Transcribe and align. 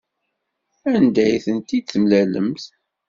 Anda 0.95 1.21
ay 1.27 1.35
tent-id-temlalemt? 1.45 2.63